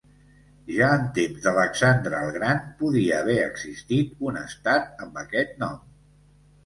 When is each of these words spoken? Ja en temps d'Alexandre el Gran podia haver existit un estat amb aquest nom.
Ja 0.75 0.87
en 0.99 1.03
temps 1.17 1.43
d'Alexandre 1.43 2.23
el 2.27 2.33
Gran 2.39 2.63
podia 2.81 3.19
haver 3.21 3.37
existit 3.43 4.27
un 4.31 4.41
estat 4.43 5.07
amb 5.07 5.21
aquest 5.27 5.53
nom. 5.67 5.79